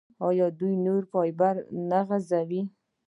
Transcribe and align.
آیا 0.27 0.47
دوی 0.59 0.73
نوري 0.85 1.05
فایبر 1.11 1.55
نه 1.89 1.99
غځوي؟ 2.07 2.61